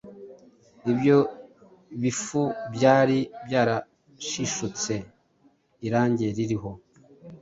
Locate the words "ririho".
6.37-6.71